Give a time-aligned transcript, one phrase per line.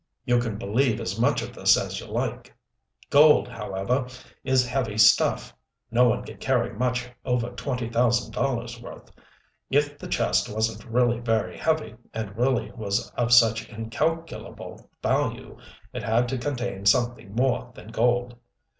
[0.25, 2.55] "You can believe as much of this as you like.
[3.11, 4.07] Gold, however,
[4.43, 5.53] is heavy stuff
[5.91, 9.11] no one can carry much over twenty thousand dollars worth.
[9.69, 15.55] If the chest wasn't really very heavy, and really was of such incalculable value,
[15.93, 18.35] it had to contain something more than gold.